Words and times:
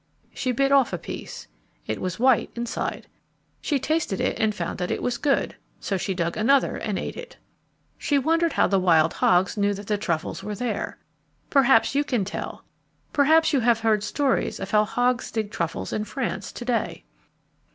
She 0.33 0.51
bit 0.51 0.71
off 0.71 0.93
a 0.93 0.97
piece. 0.97 1.47
It 1.85 2.01
was 2.01 2.17
white 2.19 2.49
inside. 2.55 3.05
She 3.61 3.77
tasted 3.77 4.19
it 4.19 4.39
and 4.39 4.55
found 4.55 4.79
that 4.79 4.89
it 4.89 5.03
was 5.03 5.19
good, 5.19 5.55
so 5.79 5.95
she 5.95 6.15
dug 6.15 6.35
another 6.35 6.77
and 6.77 6.97
ate 6.97 7.15
it. 7.15 7.37
She 7.99 8.17
wondered 8.17 8.53
how 8.53 8.65
the 8.65 8.79
wild 8.79 9.13
hogs 9.13 9.57
knew 9.57 9.75
that 9.75 9.85
the 9.85 9.99
truffles 9.99 10.41
were 10.43 10.55
there. 10.55 10.97
Perhaps 11.51 11.93
you 11.93 12.03
can 12.03 12.25
tell. 12.25 12.63
Perhaps 13.13 13.53
you 13.53 13.59
have 13.59 13.81
heard 13.81 14.01
stories 14.01 14.59
of 14.59 14.71
how 14.71 14.85
hogs 14.85 15.29
dig 15.29 15.51
truffles 15.51 15.93
in 15.93 16.03
France 16.05 16.51
to 16.51 16.65
day. 16.65 17.03